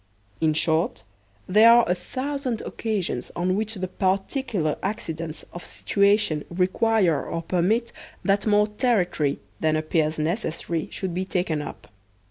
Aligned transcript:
In 0.41 0.55
short, 0.55 1.03
there 1.47 1.71
are 1.71 1.85
a 1.87 1.95
thou 2.15 2.35
sand 2.35 2.61
occasions 2.61 3.31
on 3.35 3.55
which 3.55 3.75
the 3.75 3.87
particular 3.87 4.75
accidents 4.81 5.45
of 5.53 5.63
situa 5.63 6.17
tion 6.17 6.43
require 6.49 7.23
or 7.23 7.43
permit 7.43 7.91
that 8.25 8.47
more 8.47 8.65
territory 8.67 9.37
than 9.59 9.75
appears 9.75 10.17
necessary 10.17 10.89
should 10.91 11.13
be 11.13 11.25
taken 11.25 11.61
up. 11.61 11.85